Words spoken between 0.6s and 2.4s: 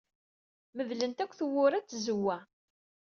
Medlemt akk tiwwura ed tzewwa.